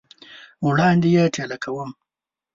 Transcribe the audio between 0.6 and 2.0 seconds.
وړاندي یې ټېله کوم!